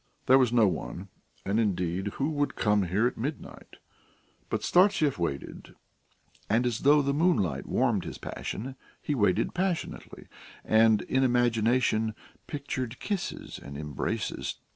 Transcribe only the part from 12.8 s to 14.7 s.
kisses and embraces.